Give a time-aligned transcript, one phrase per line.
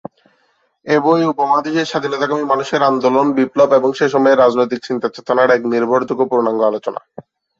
[0.87, 6.99] এ বই উপমহাদেশের স্বাধীনতাকামী মানুষের আন্দোলন বিপ্লব এবং সেসময়ের রাজনৈতিক চিন্তা-চেতনার এক নির্ভরযোগ্য পূর্ণাঙ্গ আলোচনা।